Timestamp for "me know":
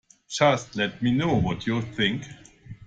1.03-1.35